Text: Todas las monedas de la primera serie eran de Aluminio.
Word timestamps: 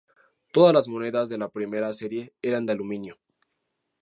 Todas 0.51 0.73
las 0.73 0.87
monedas 0.87 1.29
de 1.29 1.37
la 1.37 1.49
primera 1.49 1.93
serie 1.93 2.33
eran 2.41 2.65
de 2.65 2.73
Aluminio. 2.73 3.17